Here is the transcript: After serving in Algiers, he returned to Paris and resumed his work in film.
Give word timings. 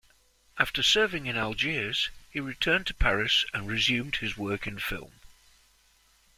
After 0.57 0.81
serving 0.81 1.27
in 1.27 1.37
Algiers, 1.37 2.09
he 2.31 2.39
returned 2.39 2.87
to 2.87 2.93
Paris 2.95 3.45
and 3.53 3.67
resumed 3.67 4.15
his 4.15 4.35
work 4.35 4.65
in 4.65 4.79
film. 4.79 5.11